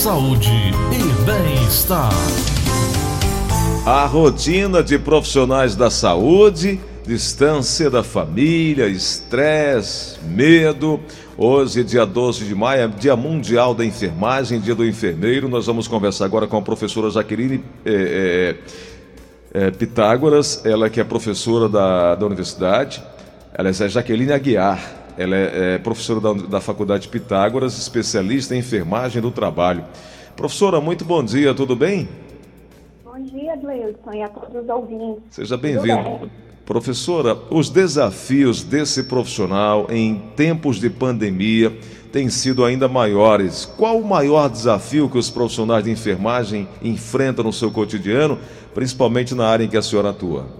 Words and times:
saúde 0.00 0.48
e 0.48 1.24
bem-estar. 1.26 2.10
A 3.84 4.06
rotina 4.06 4.82
de 4.82 4.98
profissionais 4.98 5.76
da 5.76 5.90
saúde, 5.90 6.80
distância 7.06 7.90
da 7.90 8.02
família, 8.02 8.86
estresse, 8.86 10.18
medo. 10.24 10.98
Hoje, 11.36 11.84
dia 11.84 12.06
12 12.06 12.46
de 12.46 12.54
maio, 12.54 12.84
é 12.84 12.88
dia 12.88 13.14
mundial 13.14 13.74
da 13.74 13.84
enfermagem, 13.84 14.58
dia 14.58 14.74
do 14.74 14.86
enfermeiro. 14.86 15.50
Nós 15.50 15.66
vamos 15.66 15.86
conversar 15.86 16.24
agora 16.24 16.46
com 16.46 16.56
a 16.56 16.62
professora 16.62 17.10
Jaqueline 17.10 17.62
é, 17.84 18.56
é, 19.52 19.66
é, 19.66 19.70
Pitágoras, 19.70 20.64
ela 20.64 20.88
que 20.88 20.98
é 20.98 21.04
professora 21.04 21.68
da, 21.68 22.14
da 22.14 22.24
universidade. 22.24 23.02
Ela 23.52 23.68
é 23.68 23.72
Jaqueline 23.72 24.32
Aguiar. 24.32 24.99
Ela 25.16 25.36
é, 25.36 25.74
é 25.74 25.78
professora 25.78 26.20
da, 26.20 26.32
da 26.32 26.60
Faculdade 26.60 27.08
Pitágoras, 27.08 27.78
especialista 27.78 28.54
em 28.54 28.58
enfermagem 28.58 29.20
do 29.20 29.30
trabalho. 29.30 29.84
Professora, 30.36 30.80
muito 30.80 31.04
bom 31.04 31.22
dia, 31.22 31.52
tudo 31.54 31.76
bem? 31.76 32.08
Bom 33.04 33.20
dia, 33.22 33.56
Gleudson, 33.56 34.12
e 34.14 34.22
a 34.22 34.28
todos 34.28 34.62
os 34.62 34.68
ouvintes. 34.68 35.22
Seja 35.30 35.56
bem-vindo. 35.56 36.30
Professora, 36.64 37.36
os 37.50 37.68
desafios 37.68 38.62
desse 38.62 39.02
profissional 39.02 39.88
em 39.90 40.22
tempos 40.36 40.76
de 40.78 40.88
pandemia 40.88 41.76
têm 42.12 42.28
sido 42.28 42.64
ainda 42.64 42.88
maiores. 42.88 43.64
Qual 43.64 43.98
o 43.98 44.06
maior 44.06 44.48
desafio 44.48 45.08
que 45.08 45.18
os 45.18 45.28
profissionais 45.28 45.84
de 45.84 45.90
enfermagem 45.90 46.68
enfrentam 46.80 47.44
no 47.44 47.52
seu 47.52 47.70
cotidiano, 47.70 48.38
principalmente 48.72 49.34
na 49.34 49.48
área 49.48 49.64
em 49.64 49.68
que 49.68 49.76
a 49.76 49.82
senhora 49.82 50.10
atua? 50.10 50.59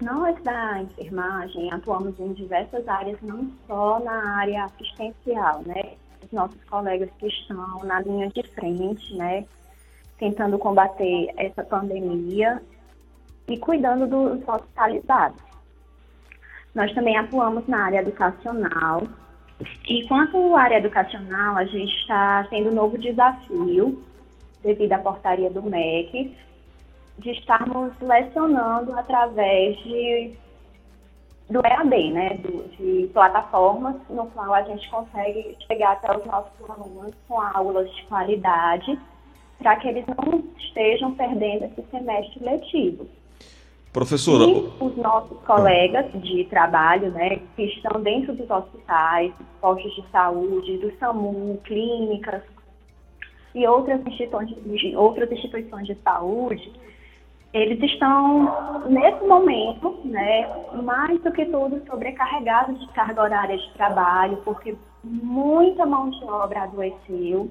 Nós 0.00 0.42
da 0.42 0.80
enfermagem 0.80 1.70
atuamos 1.70 2.18
em 2.18 2.32
diversas 2.32 2.88
áreas, 2.88 3.20
não 3.20 3.50
só 3.66 4.00
na 4.00 4.38
área 4.38 4.64
assistencial, 4.64 5.62
né? 5.66 5.92
Os 6.24 6.32
nossos 6.32 6.62
colegas 6.64 7.10
que 7.18 7.26
estão 7.26 7.84
na 7.84 8.00
linha 8.00 8.28
de 8.28 8.42
frente, 8.54 9.14
né? 9.14 9.44
Tentando 10.18 10.58
combater 10.58 11.30
essa 11.36 11.62
pandemia 11.62 12.62
e 13.46 13.58
cuidando 13.58 14.06
dos 14.06 14.48
hospitalizados. 14.48 15.42
Nós 16.74 16.92
também 16.94 17.18
atuamos 17.18 17.66
na 17.66 17.84
área 17.84 18.00
educacional. 18.00 19.02
E 19.86 20.08
quanto 20.08 20.56
à 20.56 20.62
área 20.62 20.78
educacional, 20.78 21.58
a 21.58 21.64
gente 21.64 21.94
está 21.96 22.46
tendo 22.48 22.70
um 22.70 22.74
novo 22.74 22.96
desafio 22.96 24.02
devido 24.62 24.92
à 24.92 24.98
portaria 24.98 25.50
do 25.50 25.62
MEC, 25.62 26.34
de 27.20 27.30
estarmos 27.30 27.92
lecionando 28.00 28.92
através 28.98 29.76
de 29.78 30.34
do 31.50 31.60
EAD, 31.66 32.12
né, 32.12 32.38
do, 32.38 32.62
de 32.76 33.08
plataformas 33.12 33.96
no 34.08 34.26
qual 34.26 34.54
a 34.54 34.62
gente 34.62 34.88
consegue 34.88 35.56
chegar 35.66 35.92
até 35.92 36.16
os 36.16 36.24
nossos 36.24 36.70
alunos 36.70 37.12
com 37.26 37.40
aulas 37.40 37.92
de 37.92 38.04
qualidade, 38.04 38.96
para 39.58 39.74
que 39.76 39.88
eles 39.88 40.04
não 40.06 40.44
estejam 40.58 41.12
perdendo 41.14 41.64
esse 41.64 41.82
semestre 41.90 42.44
letivo. 42.44 43.06
Professora. 43.92 44.44
E 44.44 44.70
os 44.78 44.96
nossos 44.96 45.40
colegas 45.40 46.06
de 46.22 46.44
trabalho, 46.44 47.10
né, 47.10 47.40
que 47.56 47.64
estão 47.64 48.00
dentro 48.00 48.32
dos 48.32 48.48
hospitais, 48.48 49.32
postos 49.60 49.92
de 49.96 50.08
saúde, 50.12 50.78
do 50.78 50.96
SAMU, 50.98 51.60
clínicas 51.64 52.42
e 53.52 53.66
outras 53.66 54.00
instituições, 54.06 54.54
outras 54.94 55.32
instituições 55.32 55.88
de 55.88 55.96
saúde, 55.96 56.72
eles 57.52 57.82
estão, 57.82 58.86
nesse 58.88 59.24
momento, 59.24 59.98
né, 60.04 60.48
mais 60.82 61.20
do 61.22 61.32
que 61.32 61.44
tudo, 61.46 61.82
sobrecarregados 61.86 62.78
de 62.78 62.86
carga 62.92 63.22
horária 63.22 63.56
de 63.56 63.72
trabalho, 63.72 64.36
porque 64.44 64.76
muita 65.02 65.84
mão 65.84 66.10
de 66.10 66.24
obra 66.24 66.62
adoeceu, 66.62 67.50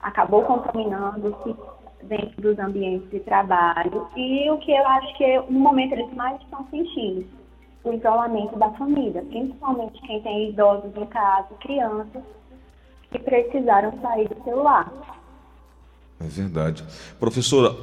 acabou 0.00 0.42
contaminando-se 0.42 1.56
dentro 2.04 2.40
dos 2.40 2.58
ambientes 2.58 3.10
de 3.10 3.18
trabalho. 3.20 4.06
E 4.16 4.48
o 4.50 4.58
que 4.58 4.70
eu 4.70 4.86
acho 4.86 5.16
que 5.16 5.38
no 5.50 5.58
momento 5.58 5.92
eles 5.92 6.12
mais 6.14 6.40
estão 6.42 6.64
sentindo, 6.70 7.26
o 7.82 7.92
isolamento 7.92 8.56
da 8.58 8.70
família, 8.72 9.22
principalmente 9.22 10.00
quem 10.02 10.20
tem 10.22 10.50
idosos 10.50 10.96
em 10.96 11.06
casa, 11.06 11.48
crianças 11.60 12.22
que 13.10 13.18
precisaram 13.18 13.92
sair 14.00 14.28
do 14.28 14.42
seu 14.44 14.62
lar. 14.62 14.92
É 16.20 16.24
verdade. 16.24 16.82
Professora, 17.20 17.74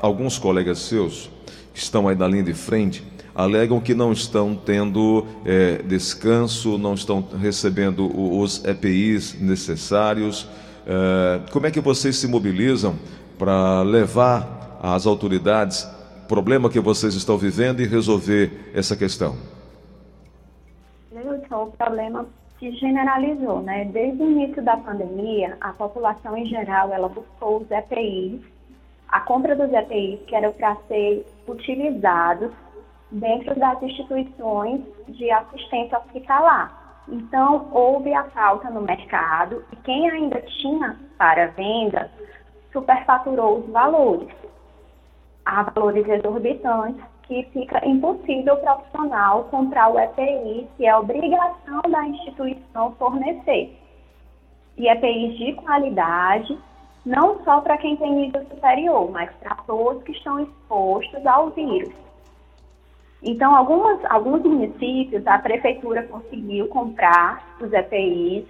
alguns 0.00 0.38
colegas 0.38 0.78
seus 0.80 1.30
que 1.72 1.78
estão 1.78 2.08
aí 2.08 2.16
na 2.16 2.26
linha 2.26 2.42
de 2.42 2.54
frente 2.54 3.04
alegam 3.34 3.80
que 3.80 3.94
não 3.94 4.12
estão 4.12 4.54
tendo 4.54 5.26
é, 5.44 5.78
descanso, 5.78 6.76
não 6.76 6.94
estão 6.94 7.26
recebendo 7.40 8.10
os 8.38 8.64
EPIs 8.64 9.40
necessários. 9.40 10.48
É, 10.86 11.40
como 11.50 11.66
é 11.66 11.70
que 11.70 11.80
vocês 11.80 12.16
se 12.16 12.26
mobilizam 12.26 12.96
para 13.38 13.82
levar 13.82 14.78
às 14.82 15.06
autoridades 15.06 15.88
o 16.24 16.28
problema 16.28 16.68
que 16.68 16.80
vocês 16.80 17.14
estão 17.14 17.38
vivendo 17.38 17.80
e 17.80 17.86
resolver 17.86 18.70
essa 18.74 18.96
questão? 18.96 19.36
o 21.62 21.66
problema 21.66 22.26
generalizou, 22.70 23.60
né? 23.60 23.84
Desde 23.86 24.22
o 24.22 24.30
início 24.30 24.62
da 24.62 24.76
pandemia, 24.76 25.56
a 25.60 25.72
população 25.72 26.36
em 26.36 26.46
geral, 26.46 26.92
ela 26.92 27.08
buscou 27.08 27.58
os 27.58 27.70
EPIs, 27.70 28.40
a 29.08 29.20
compra 29.20 29.56
dos 29.56 29.72
EPIs 29.72 30.20
que 30.26 30.34
eram 30.34 30.52
para 30.52 30.76
ser 30.88 31.26
utilizados 31.48 32.52
dentro 33.10 33.58
das 33.58 33.82
instituições 33.82 34.80
de 35.08 35.30
assistência 35.30 35.98
hospitalar. 35.98 37.02
Então, 37.08 37.68
houve 37.72 38.14
a 38.14 38.24
falta 38.30 38.70
no 38.70 38.80
mercado 38.80 39.64
e 39.72 39.76
quem 39.76 40.08
ainda 40.08 40.40
tinha 40.42 40.96
para 41.18 41.48
venda 41.48 42.10
superfaturou 42.72 43.58
os 43.58 43.70
valores. 43.70 44.28
Há 45.44 45.64
valores 45.64 46.08
exorbitantes 46.08 47.04
que 47.32 47.48
fica 47.52 47.86
impossível 47.88 48.54
o 48.54 48.58
profissional 48.58 49.44
comprar 49.44 49.88
o 49.88 49.98
EPI, 49.98 50.68
que 50.76 50.86
é 50.86 50.94
obrigação 50.94 51.80
da 51.88 52.06
instituição 52.06 52.92
fornecer. 52.98 53.74
E 54.76 54.86
EPIs 54.86 55.38
de 55.38 55.54
qualidade, 55.54 56.58
não 57.06 57.42
só 57.42 57.62
para 57.62 57.78
quem 57.78 57.96
tem 57.96 58.14
nível 58.14 58.44
superior, 58.46 59.10
mas 59.10 59.30
para 59.36 59.54
todos 59.66 60.02
que 60.02 60.12
estão 60.12 60.40
expostos 60.40 61.26
ao 61.26 61.50
vírus. 61.50 61.94
Então, 63.22 63.54
algumas, 63.54 64.04
alguns 64.06 64.42
municípios, 64.42 65.26
a 65.26 65.38
prefeitura 65.38 66.02
conseguiu 66.02 66.68
comprar 66.68 67.56
os 67.60 67.72
EPIs 67.72 68.44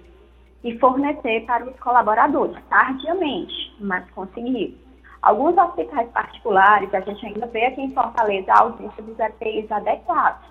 e 0.63 0.77
fornecer 0.79 1.45
para 1.45 1.69
os 1.69 1.79
colaboradores, 1.79 2.57
tardiamente, 2.69 3.75
mas 3.79 4.09
conseguiu. 4.11 4.75
Alguns 5.23 5.57
hospitais 5.57 6.09
particulares, 6.09 6.93
a 6.93 6.99
gente 6.99 7.25
ainda 7.25 7.47
vê 7.47 7.65
aqui 7.65 7.81
em 7.81 7.93
Fortaleza 7.93 8.51
a 8.51 8.59
ausência 8.59 9.01
dos 9.01 9.17
EPIs 9.17 9.71
adequados 9.71 10.45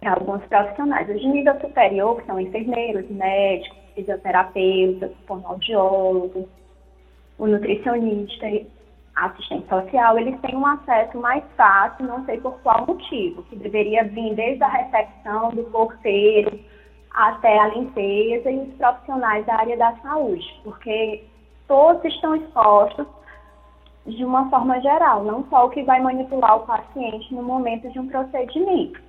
para 0.00 0.14
alguns 0.14 0.44
profissionais. 0.46 1.08
Os 1.08 1.20
de 1.20 1.28
nível 1.28 1.58
superior, 1.60 2.20
que 2.20 2.26
são 2.26 2.40
enfermeiros, 2.40 3.08
médicos, 3.08 3.78
fisioterapeutas, 3.94 5.12
fonoaudiólogos, 5.24 6.46
o 7.38 7.46
nutricionista, 7.46 8.46
assistente 9.14 9.68
social, 9.68 10.18
eles 10.18 10.40
têm 10.40 10.56
um 10.56 10.66
acesso 10.66 11.16
mais 11.18 11.44
fácil, 11.56 12.06
não 12.06 12.24
sei 12.24 12.40
por 12.40 12.58
qual 12.62 12.84
motivo, 12.86 13.44
que 13.44 13.54
deveria 13.54 14.02
vir 14.02 14.34
desde 14.34 14.64
a 14.64 14.68
recepção 14.68 15.50
do 15.50 15.62
porteiro 15.64 16.58
até 17.12 17.56
a 17.56 17.68
limpeza 17.68 18.50
e 18.50 18.58
os 18.58 18.74
profissionais 18.74 19.46
da 19.46 19.54
área 19.54 19.76
da 19.76 19.94
saúde, 19.98 20.60
porque 20.64 21.24
todos 21.68 22.04
estão 22.04 22.34
expostos 22.34 23.06
de 24.06 24.24
uma 24.24 24.48
forma 24.48 24.80
geral, 24.80 25.24
não 25.24 25.44
só 25.48 25.66
o 25.66 25.70
que 25.70 25.82
vai 25.82 26.00
manipular 26.00 26.56
o 26.56 26.66
paciente 26.66 27.34
no 27.34 27.42
momento 27.42 27.90
de 27.90 27.98
um 27.98 28.08
procedimento. 28.08 29.00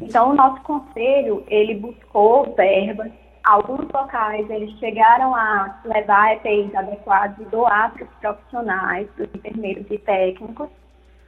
Então, 0.00 0.30
o 0.30 0.34
nosso 0.34 0.60
conselho, 0.62 1.42
ele 1.48 1.74
buscou 1.74 2.54
verbas, 2.54 3.10
alguns 3.44 3.88
locais 3.92 4.48
eles 4.50 4.78
chegaram 4.78 5.34
a 5.34 5.80
levar 5.84 6.34
EPIs 6.34 6.74
adequados 6.74 7.38
e 7.38 7.50
doar 7.50 7.92
para 7.92 8.04
os 8.04 8.10
profissionais, 8.20 9.08
para 9.16 9.24
os 9.24 9.34
enfermeiros 9.34 9.86
e 9.90 9.98
técnicos, 9.98 10.68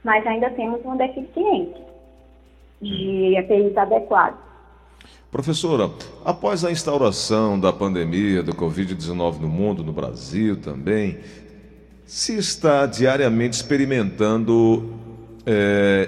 mas 0.03 0.25
ainda 0.27 0.49
temos 0.51 0.83
uma 0.83 0.97
deficiência 0.97 1.83
de 2.81 3.35
EPIs 3.37 3.75
adequados. 3.77 4.39
Professora, 5.31 5.89
após 6.23 6.63
a 6.63 6.71
instauração 6.71 7.59
da 7.59 7.73
pandemia 7.73 8.43
do 8.43 8.53
Covid-19 8.53 9.39
no 9.39 9.47
mundo, 9.47 9.83
no 9.83 9.91
Brasil 9.91 10.61
também, 10.61 11.17
se 12.13 12.37
está 12.37 12.85
diariamente 12.85 13.55
experimentando, 13.55 14.93
é, 15.47 16.07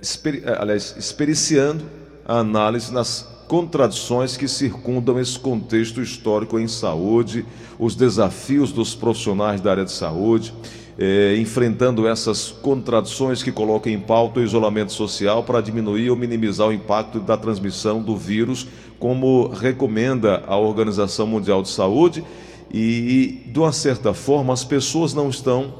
exper, 0.00 0.42
é, 0.42 0.56
aliás, 0.58 0.94
experienciando 0.96 1.84
a 2.26 2.38
análise 2.38 2.90
nas 2.90 3.28
contradições 3.46 4.34
que 4.34 4.48
circundam 4.48 5.20
esse 5.20 5.38
contexto 5.38 6.00
histórico 6.00 6.58
em 6.58 6.66
saúde, 6.66 7.44
os 7.78 7.94
desafios 7.94 8.72
dos 8.72 8.94
profissionais 8.94 9.60
da 9.60 9.72
área 9.72 9.84
de 9.84 9.92
saúde. 9.92 10.54
é, 10.98 11.36
enfrentando 11.36 12.08
essas 12.08 12.50
contradições 12.50 13.42
que 13.42 13.52
colocam 13.52 13.92
em 13.92 14.00
pauta 14.00 14.40
o 14.40 14.42
isolamento 14.42 14.90
social 14.90 15.44
para 15.44 15.60
diminuir 15.60 16.08
ou 16.08 16.16
minimizar 16.16 16.68
o 16.68 16.72
impacto 16.72 17.20
da 17.20 17.36
transmissão 17.36 18.00
do 18.00 18.16
vírus, 18.16 18.66
como 18.98 19.48
recomenda 19.48 20.42
a 20.46 20.56
Organização 20.56 21.26
Mundial 21.26 21.62
de 21.62 21.68
Saúde. 21.68 22.24
E, 22.72 23.42
de 23.46 23.58
uma 23.58 23.72
certa 23.72 24.12
forma, 24.12 24.52
as 24.52 24.64
pessoas 24.64 25.14
não 25.14 25.28
estão 25.28 25.74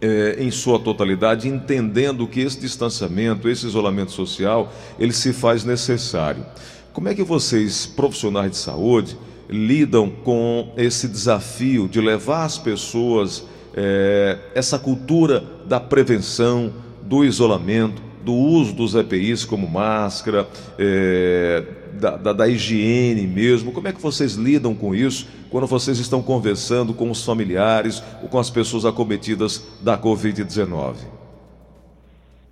é, 0.00 0.36
em 0.38 0.50
sua 0.50 0.78
totalidade, 0.78 1.48
entendendo 1.48 2.26
que 2.26 2.40
esse 2.40 2.58
distanciamento, 2.58 3.48
esse 3.48 3.66
isolamento 3.66 4.12
social, 4.12 4.72
ele 4.98 5.12
se 5.12 5.32
faz 5.32 5.64
necessário. 5.64 6.44
Como 6.92 7.08
é 7.08 7.14
que 7.14 7.22
vocês, 7.22 7.86
profissionais 7.86 8.50
de 8.50 8.56
saúde, 8.56 9.16
lidam 9.48 10.10
com 10.10 10.72
esse 10.76 11.08
desafio 11.08 11.88
de 11.88 12.00
levar 12.00 12.44
as 12.44 12.58
pessoas 12.58 13.44
é, 13.74 14.38
essa 14.54 14.78
cultura 14.78 15.44
da 15.66 15.78
prevenção, 15.78 16.72
do 17.02 17.24
isolamento, 17.24 18.02
do 18.24 18.32
uso 18.32 18.74
dos 18.74 18.94
EPIs 18.94 19.44
como 19.44 19.68
máscara, 19.68 20.46
é, 20.78 21.64
da, 21.94 22.16
da, 22.16 22.32
da, 22.32 22.48
higiene 22.48 23.26
mesmo. 23.26 23.72
Como 23.72 23.88
é 23.88 23.92
que 23.92 24.00
vocês 24.00 24.34
lidam 24.34 24.74
com 24.74 24.94
isso 24.94 25.28
quando 25.50 25.66
vocês 25.66 25.98
estão 25.98 26.22
conversando 26.22 26.94
com 26.94 27.10
os 27.10 27.24
familiares 27.24 28.02
ou 28.22 28.28
com 28.28 28.38
as 28.38 28.50
pessoas 28.50 28.84
acometidas 28.84 29.66
da 29.82 29.98
Covid-19? 29.98 30.96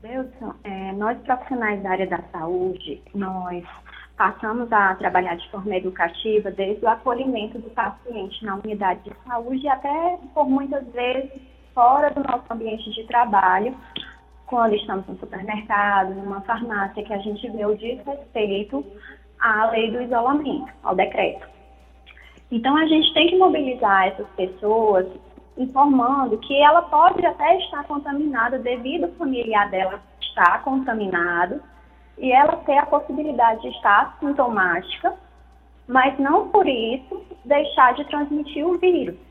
Wilson, 0.03 0.55
é, 0.65 0.93
nós 0.93 1.19
profissionais 1.19 1.82
da 1.82 1.91
área 1.91 2.06
da 2.06 2.23
saúde, 2.32 3.03
nós 3.14 3.64
passamos 4.17 4.71
a 4.73 4.94
trabalhar 4.97 5.37
de 5.37 5.49
forma 5.50 5.76
educativa 5.76 6.50
desde 6.50 6.85
o 6.85 6.88
acolhimento 6.88 7.59
do 7.59 7.71
paciente 7.71 8.44
na 8.44 8.56
unidade 8.56 9.05
de 9.05 9.12
saúde 9.26 9.64
e 9.64 9.69
até 9.69 10.19
por 10.35 10.49
muitas 10.49 10.85
vezes 10.88 11.31
fora 11.73 12.11
do 12.11 12.21
nosso 12.25 12.44
ambiente 12.50 12.91
de 12.91 13.05
trabalho, 13.05 13.76
quando 14.49 14.75
estamos 14.75 15.06
no 15.06 15.17
supermercado, 15.19 16.15
numa 16.15 16.41
farmácia, 16.41 17.05
que 17.05 17.12
a 17.12 17.19
gente 17.19 17.49
vê 17.50 17.65
o 17.65 17.77
desrespeito 17.77 18.85
à 19.39 19.67
lei 19.71 19.91
do 19.91 20.03
isolamento, 20.03 20.73
ao 20.83 20.95
decreto. 20.95 21.47
Então 22.50 22.77
a 22.77 22.87
gente 22.87 23.12
tem 23.12 23.29
que 23.29 23.37
mobilizar 23.37 24.09
essas 24.09 24.27
pessoas 24.31 25.06
informando 25.56 26.39
que 26.39 26.61
ela 26.62 26.83
pode 26.83 27.25
até 27.25 27.59
estar 27.59 27.85
contaminada 27.85 28.59
devido 28.59 29.05
ao 29.05 29.11
familiar 29.12 29.71
dela 29.71 30.00
estar 30.21 30.62
contaminado 30.62 31.61
e 32.17 32.33
ela 32.33 32.56
ter 32.59 32.79
a 32.79 32.87
possibilidade 32.87 33.61
de 33.62 33.69
estar 33.69 34.17
sintomática, 34.19 35.15
mas 35.87 36.19
não 36.19 36.49
por 36.49 36.67
isso 36.67 37.23
deixar 37.45 37.95
de 37.95 38.05
transmitir 38.05 38.67
o 38.67 38.79
vírus 38.79 39.27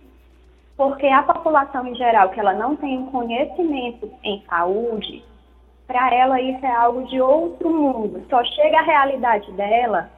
porque 0.78 1.08
a 1.08 1.24
população 1.24 1.88
em 1.88 1.96
geral 1.96 2.30
que 2.30 2.40
ela 2.40 2.54
não 2.54 2.76
tem 2.76 3.00
um 3.00 3.08
conhecimento 3.08 4.10
em 4.24 4.44
saúde, 4.48 5.26
para 5.88 6.14
ela 6.14 6.40
isso 6.40 6.64
é 6.64 6.76
algo 6.76 7.04
de 7.08 7.20
outro 7.20 7.70
mundo. 7.70 8.24
Só 8.30 8.44
chega 8.44 8.78
a 8.78 8.84
realidade 8.84 9.52
dela 9.54 10.10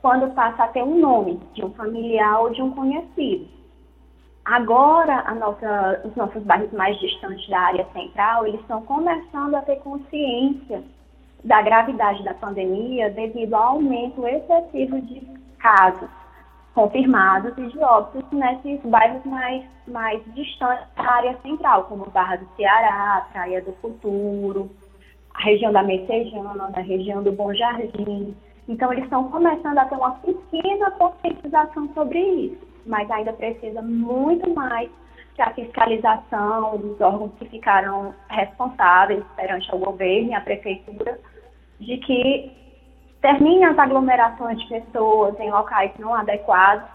quando 0.00 0.34
passa 0.34 0.64
a 0.64 0.68
ter 0.68 0.82
um 0.82 0.98
nome 0.98 1.38
de 1.52 1.62
um 1.62 1.70
familiar 1.72 2.40
ou 2.40 2.50
de 2.50 2.62
um 2.62 2.70
conhecido. 2.70 3.46
Agora, 4.42 5.22
nossa, 5.34 6.00
os 6.04 6.16
nossos 6.16 6.42
bairros 6.44 6.72
mais 6.72 6.98
distantes 6.98 7.46
da 7.50 7.60
área 7.60 7.86
central, 7.92 8.46
eles 8.46 8.60
estão 8.62 8.82
começando 8.82 9.54
a 9.54 9.60
ter 9.60 9.76
consciência 9.80 10.82
da 11.44 11.60
gravidade 11.60 12.24
da 12.24 12.32
pandemia 12.32 13.10
devido 13.10 13.54
ao 13.54 13.74
aumento 13.74 14.26
excessivo 14.26 15.00
de 15.02 15.20
casos 15.58 16.08
confirmados 16.74 17.56
e 17.58 17.66
de 17.66 17.78
óbitos 17.78 18.24
nesses 18.32 18.80
bairros 18.82 19.24
mais, 19.24 19.64
mais 19.88 20.22
distantes 20.34 20.86
da 20.96 21.10
área 21.10 21.36
central, 21.42 21.84
como 21.84 22.10
Barra 22.10 22.36
do 22.36 22.46
Ceará, 22.56 23.26
Praia 23.32 23.60
do 23.62 23.72
Futuro, 23.74 24.70
a 25.34 25.42
região 25.42 25.72
da 25.72 25.82
Messejana, 25.82 26.70
a 26.72 26.80
região 26.80 27.22
do 27.22 27.32
Bom 27.32 27.52
Jardim. 27.54 28.36
Então, 28.68 28.92
eles 28.92 29.04
estão 29.04 29.28
começando 29.30 29.78
a 29.78 29.84
ter 29.86 29.96
uma 29.96 30.12
pequena 30.12 30.90
conscientização 30.92 31.88
sobre 31.92 32.18
isso, 32.20 32.68
mas 32.86 33.10
ainda 33.10 33.32
precisa 33.32 33.82
muito 33.82 34.48
mais 34.54 34.88
a 35.40 35.54
fiscalização 35.54 36.76
dos 36.76 37.00
órgãos 37.00 37.32
que 37.38 37.46
ficaram 37.46 38.14
responsáveis 38.28 39.24
perante 39.36 39.74
o 39.74 39.78
governo 39.78 40.30
e 40.30 40.34
a 40.34 40.40
prefeitura 40.40 41.18
de 41.80 41.96
que 41.98 42.52
termine 43.20 43.64
as 43.64 43.78
aglomerações 43.78 44.58
de 44.58 44.66
pessoas 44.68 45.38
em 45.38 45.50
locais 45.50 45.92
não 45.98 46.14
adequados, 46.14 46.88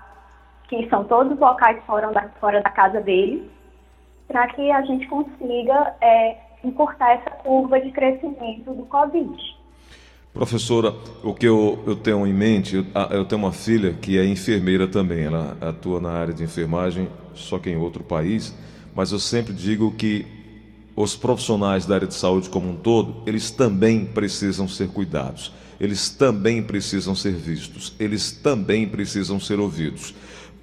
que 0.68 0.88
são 0.90 1.04
todos 1.04 1.34
os 1.34 1.40
locais 1.40 1.82
fora 1.86 2.12
da, 2.12 2.28
fora 2.40 2.62
da 2.62 2.70
casa 2.70 3.00
deles, 3.00 3.44
para 4.28 4.48
que 4.48 4.72
a 4.72 4.82
gente 4.82 5.08
consiga 5.08 5.96
é, 6.02 6.38
encurtar 6.64 7.12
essa 7.14 7.30
curva 7.30 7.80
de 7.80 7.92
crescimento 7.92 8.74
do 8.74 8.86
Covid. 8.86 9.56
Professora, 10.34 10.94
o 11.24 11.34
que 11.34 11.46
eu, 11.46 11.82
eu 11.86 11.96
tenho 11.96 12.26
em 12.26 12.34
mente, 12.34 12.76
eu, 12.76 12.86
eu, 13.12 13.24
tenho 13.24 13.42
uma 13.42 13.54
filha 13.54 13.94
que 13.94 14.18
é 14.18 14.26
enfermeira 14.26 14.88
também, 14.88 15.26
ela 15.26 15.56
atua 15.62 16.02
na 16.02 16.12
área 16.12 16.34
de 16.34 16.44
enfermagem, 16.44 17.08
só 17.34 17.58
que 17.58 17.70
em 17.70 17.78
outro 17.78 18.04
país, 18.04 18.54
mas 18.94 19.12
eu 19.12 19.20
sempre 19.20 19.54
digo 19.54 19.94
que 19.94 20.26
os 20.96 21.16
profissionais 21.16 21.86
da 21.86 21.96
área 21.96 22.08
de 22.08 22.16
saúde 22.16 22.50
como 22.50 22.70
um 22.70 22.76
todo, 22.76 23.22
eles 23.26 23.52
também 23.52 24.06
precisam 24.06 24.68
ser 24.68 24.90
cuidados 24.90 25.54
eles 25.80 26.10
também 26.10 26.64
precisam 26.64 27.16
ser 27.16 27.34
vistos, 27.34 27.96
eles 28.00 28.32
também 28.32 28.88
precisam 28.88 29.40
ser 29.40 29.60
ouvidos. 29.60 30.14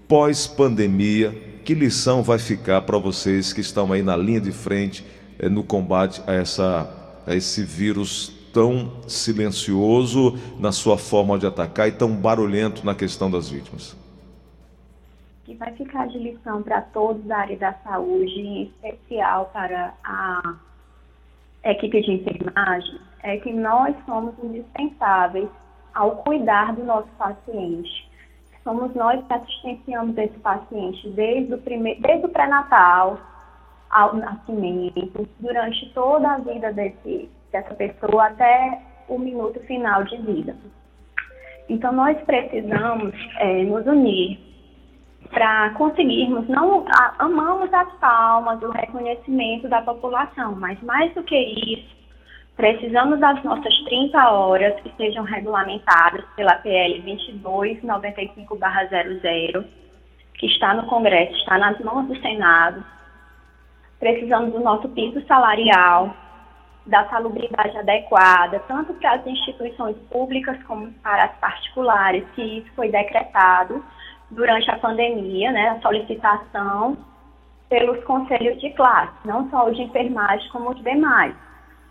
Pós-pandemia, 0.08 1.30
que 1.64 1.74
lição 1.74 2.22
vai 2.22 2.38
ficar 2.38 2.82
para 2.82 2.98
vocês 2.98 3.52
que 3.52 3.60
estão 3.60 3.92
aí 3.92 4.02
na 4.02 4.16
linha 4.16 4.40
de 4.40 4.52
frente 4.52 5.04
é, 5.38 5.48
no 5.48 5.62
combate 5.62 6.22
a, 6.26 6.32
essa, 6.32 7.22
a 7.26 7.34
esse 7.34 7.62
vírus 7.62 8.32
tão 8.52 9.00
silencioso 9.08 10.38
na 10.58 10.72
sua 10.72 10.98
forma 10.98 11.38
de 11.38 11.46
atacar 11.46 11.88
e 11.88 11.92
tão 11.92 12.14
barulhento 12.14 12.84
na 12.84 12.94
questão 12.94 13.30
das 13.30 13.48
vítimas? 13.48 13.96
Que 15.44 15.54
vai 15.54 15.72
ficar 15.72 16.06
de 16.08 16.18
lição 16.18 16.62
para 16.62 16.80
todos 16.80 17.24
da 17.24 17.38
área 17.38 17.56
da 17.56 17.72
saúde, 17.84 18.40
em 18.40 18.62
especial 18.64 19.50
para 19.52 19.94
a 20.04 20.56
equipe 21.70 22.00
de 22.00 22.12
enfermagem, 22.12 22.98
é 23.22 23.36
que 23.36 23.52
nós 23.52 23.94
somos 24.04 24.34
indispensáveis 24.42 25.48
ao 25.94 26.16
cuidar 26.16 26.74
do 26.74 26.84
nosso 26.84 27.08
paciente. 27.18 28.10
Somos 28.64 28.94
nós 28.94 29.24
que 29.26 29.32
assistenciamos 29.32 30.16
esse 30.18 30.38
paciente 30.38 31.08
desde 31.10 31.54
o, 31.54 31.58
primeir, 31.58 32.00
desde 32.00 32.26
o 32.26 32.28
pré-natal 32.28 33.18
ao 33.90 34.14
nascimento, 34.14 35.28
durante 35.40 35.92
toda 35.92 36.32
a 36.32 36.38
vida 36.38 36.72
desse, 36.72 37.28
dessa 37.50 37.74
pessoa 37.74 38.26
até 38.26 38.80
o 39.08 39.18
minuto 39.18 39.60
final 39.60 40.04
de 40.04 40.16
vida. 40.18 40.56
Então, 41.68 41.92
nós 41.92 42.18
precisamos 42.22 43.14
é, 43.38 43.64
nos 43.64 43.86
unir 43.86 44.51
para 45.30 45.70
conseguirmos, 45.70 46.48
não 46.48 46.84
amamos 47.18 47.72
as 47.72 47.92
palmas, 47.94 48.62
o 48.62 48.70
reconhecimento 48.70 49.68
da 49.68 49.82
população, 49.82 50.54
mas 50.56 50.80
mais 50.82 51.12
do 51.14 51.22
que 51.22 51.36
isso, 51.36 52.02
Precisamos 52.56 53.18
das 53.18 53.42
nossas 53.42 53.74
30 53.84 54.30
horas 54.30 54.78
que 54.82 54.94
sejam 54.96 55.24
regulamentadas 55.24 56.24
pela 56.36 56.54
PL 56.56 57.02
2295-00, 57.02 59.64
que 60.34 60.46
está 60.46 60.74
no 60.74 60.86
Congresso, 60.86 61.34
está 61.38 61.56
nas 61.56 61.80
mãos 61.80 62.06
do 62.06 62.14
Senado. 62.20 62.84
Precisamos 63.98 64.52
do 64.52 64.60
nosso 64.60 64.86
piso 64.90 65.26
salarial, 65.26 66.14
da 66.86 67.08
salubridade 67.08 67.78
adequada, 67.78 68.60
tanto 68.68 68.92
para 68.94 69.14
as 69.14 69.26
instituições 69.26 69.96
públicas 70.10 70.62
como 70.64 70.92
para 71.02 71.24
as 71.24 71.34
particulares, 71.38 72.22
que 72.34 72.58
isso 72.58 72.70
foi 72.74 72.90
decretado 72.90 73.82
durante 74.32 74.70
a 74.70 74.78
pandemia, 74.78 75.52
né, 75.52 75.70
a 75.70 75.80
solicitação 75.80 76.96
pelos 77.68 78.02
conselhos 78.04 78.60
de 78.60 78.70
classe, 78.70 79.12
não 79.24 79.48
só 79.50 79.66
o 79.66 79.74
de 79.74 79.82
enfermagem 79.82 80.48
como 80.50 80.70
os 80.70 80.82
demais. 80.82 81.34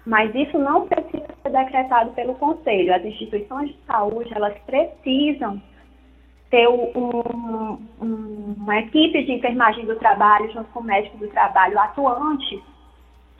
Mas 0.05 0.33
isso 0.33 0.57
não 0.57 0.87
precisa 0.87 1.27
ser 1.41 1.49
decretado 1.51 2.11
pelo 2.11 2.35
Conselho. 2.35 2.93
As 2.93 3.03
instituições 3.03 3.69
de 3.69 3.77
saúde, 3.85 4.31
elas 4.33 4.57
precisam 4.65 5.61
ter 6.49 6.67
um, 6.67 6.91
um, 8.01 8.55
uma 8.57 8.79
equipe 8.79 9.23
de 9.23 9.33
enfermagem 9.33 9.85
do 9.85 9.95
trabalho, 9.95 10.51
junto 10.51 10.69
com 10.71 10.79
o 10.81 10.83
médico 10.83 11.17
do 11.17 11.27
trabalho 11.29 11.79
atuante, 11.79 12.61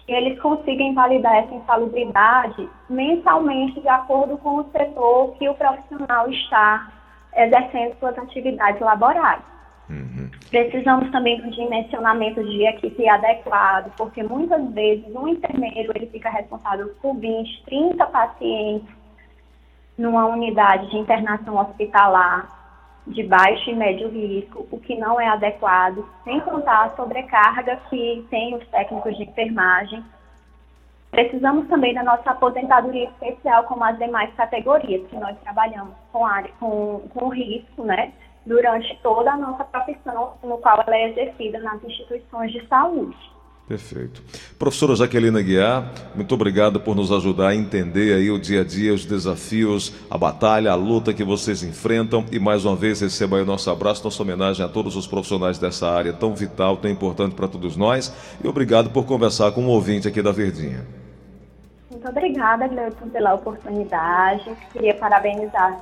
que 0.06 0.12
eles 0.12 0.40
consigam 0.40 0.94
validar 0.94 1.36
essa 1.36 1.54
insalubridade 1.54 2.70
mensalmente 2.90 3.80
de 3.82 3.88
acordo 3.88 4.38
com 4.38 4.58
o 4.58 4.72
setor 4.72 5.34
que 5.38 5.50
o 5.50 5.54
profissional 5.56 6.30
está 6.30 7.01
exercendo 7.36 7.98
suas 8.00 8.18
atividades 8.18 8.82
laborais. 8.82 9.42
Uhum. 9.90 10.30
Precisamos 10.50 11.12
também 11.12 11.42
do 11.42 11.52
dimensionamento 11.52 12.44
de 12.44 12.66
equipe 12.66 13.08
adequado, 13.10 13.92
porque 13.98 14.24
muitas 14.24 14.72
vezes 14.74 15.14
um 15.16 15.28
enfermeiro 15.28 15.92
ele 15.96 16.08
fica 16.08 16.30
responsável 16.30 16.94
por 17.02 17.16
20, 17.18 17.64
30 17.66 18.06
pacientes 18.06 18.90
numa 19.98 20.26
unidade 20.26 20.90
de 20.90 20.98
internação 20.98 21.58
hospitalar. 21.58 22.60
de 23.08 23.24
baixo 23.24 23.72
e 23.72 23.76
médio 23.76 24.10
risco, 24.10 24.68
o 24.70 24.80
que 24.80 24.96
não 24.96 25.20
é 25.20 25.28
adequado, 25.28 26.08
sem 26.24 26.40
contar 26.42 26.86
a 26.86 26.90
sobrecarga 26.96 27.76
que 27.90 28.24
tem 28.30 28.54
os 28.56 28.66
técnicos 28.68 29.18
de 29.18 29.24
enfermagem. 29.24 30.04
Precisamos 31.12 31.68
também 31.68 31.94
da 31.94 32.04
nossa 32.04 32.32
aposentadoria 32.32 33.10
especial, 33.10 33.66
como 33.66 33.84
as 33.84 33.98
demais 33.98 34.34
categorias, 34.36 35.06
que 35.08 35.16
nós 35.18 35.38
trabalhamos 35.44 35.94
com, 36.12 36.26
com, 36.58 37.02
com 37.14 37.30
risco, 37.30 37.84
né, 37.84 38.14
durante 38.46 38.98
toda 39.04 39.32
a 39.32 39.38
nossa 39.38 39.66
profissão, 39.66 40.34
no 40.42 40.58
qual 40.60 40.82
ela 40.88 40.96
é 40.96 41.10
exercida 41.10 41.60
nas 41.60 41.84
instituições 41.84 42.54
de 42.54 42.66
saúde. 42.68 43.18
Perfeito. 43.68 44.22
Professora 44.58 44.96
Jaqueline 44.96 45.44
Guiar, 45.44 45.90
muito 46.14 46.34
obrigado 46.34 46.80
por 46.80 46.94
nos 46.94 47.12
ajudar 47.12 47.50
a 47.50 47.56
entender 47.56 48.16
aí 48.16 48.30
o 48.30 48.40
dia 48.40 48.62
a 48.62 48.64
dia, 48.66 48.94
os 48.94 49.06
desafios, 49.06 49.94
a 50.10 50.18
batalha, 50.18 50.72
a 50.72 50.76
luta 50.76 51.14
que 51.14 51.24
vocês 51.24 51.64
enfrentam 51.64 52.26
e 52.32 52.40
mais 52.40 52.66
uma 52.66 52.76
vez 52.76 53.00
receba 53.00 53.38
aí 53.38 53.44
o 53.44 53.46
nosso 53.46 53.70
abraço, 53.70 54.04
nossa 54.04 54.24
homenagem 54.24 54.66
a 54.66 54.68
todos 54.68 54.98
os 54.98 55.08
profissionais 55.08 55.58
dessa 55.58 55.90
área 55.90 56.12
tão 56.12 56.36
vital, 56.36 56.78
tão 56.78 56.92
importante 56.92 57.34
para 57.34 57.48
todos 57.48 57.78
nós 57.78 58.14
e 58.44 58.48
obrigado 58.48 58.90
por 58.90 59.06
conversar 59.06 59.52
com 59.54 59.62
um 59.62 59.70
ouvinte 59.70 60.06
aqui 60.06 60.22
da 60.22 60.34
Verdinha. 60.34 61.01
Muito 62.02 62.18
obrigada, 62.18 62.68
Gleuton, 62.68 63.10
pela 63.10 63.36
oportunidade. 63.36 64.52
Queria 64.74 64.96
parabenizar 64.96 65.80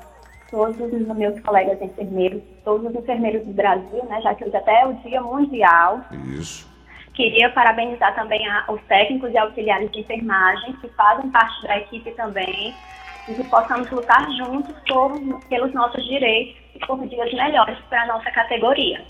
todos 0.52 0.78
os 0.78 1.08
meus 1.16 1.40
colegas 1.40 1.82
enfermeiros, 1.82 2.44
todos 2.66 2.92
os 2.92 2.94
enfermeiros 2.94 3.46
do 3.46 3.54
Brasil, 3.54 4.04
né, 4.04 4.22
já 4.22 4.36
que 4.36 4.44
hoje 4.44 4.58
até 4.58 4.82
é 4.82 4.86
o 4.86 4.94
Dia 4.96 5.22
Mundial. 5.22 6.02
Isso 6.38 6.68
Queria 7.14 7.50
parabenizar 7.52 8.14
também 8.16 8.46
a, 8.50 8.66
os 8.70 8.82
técnicos 8.82 9.32
e 9.32 9.38
auxiliares 9.38 9.90
de 9.92 10.02
enfermagem, 10.02 10.74
que 10.74 10.90
fazem 10.90 11.30
parte 11.30 11.64
da 11.66 11.78
equipe 11.78 12.12
também, 12.12 12.76
e 13.30 13.34
que 13.34 13.44
possamos 13.46 13.90
lutar 13.90 14.30
juntos 14.34 14.76
por, 14.90 15.18
pelos 15.48 15.74
nossos 15.74 16.04
direitos 16.04 16.54
e 16.76 16.80
por 16.86 17.00
dias 17.08 17.34
melhores 17.34 17.78
para 17.90 18.04
a 18.04 18.08
nossa 18.08 18.30
categoria. 18.32 19.06